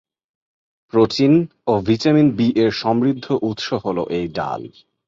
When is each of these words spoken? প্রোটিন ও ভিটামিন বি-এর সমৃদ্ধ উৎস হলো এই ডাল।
প্রোটিন 0.93 1.33
ও 1.67 1.73
ভিটামিন 1.81 2.27
বি-এর 2.37 2.71
সমৃদ্ধ 2.73 3.25
উৎস 3.41 3.67
হলো 3.85 4.03
এই 4.09 4.25
ডাল। 4.35 4.61